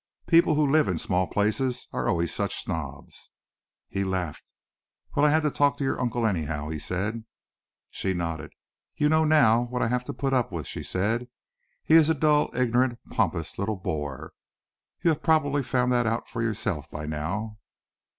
[0.25, 3.29] People who live in small places are always such snobs."
[3.87, 4.51] He laughed.
[5.13, 7.23] "Well, I had to talk to your uncle, anyhow," he said.
[7.91, 8.51] She nodded.
[8.95, 11.27] "You know now what I have to put up with," she said.
[11.83, 14.33] "He is a dull, ignorant, pompous little bore.
[15.03, 17.59] You have probably found that out for yourself by now."